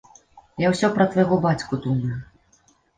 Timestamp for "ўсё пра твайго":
0.71-1.39